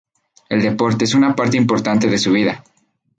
El 0.49 0.63
deporte 0.63 1.05
es 1.05 1.13
una 1.13 1.35
parte 1.35 1.57
importante 1.57 2.07
de 2.07 2.17
su 2.17 2.31
vida. 2.31 2.63